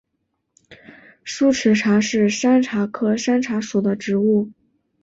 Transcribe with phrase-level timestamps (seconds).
[1.23, 4.49] 疏齿茶是山茶科山茶属的植物。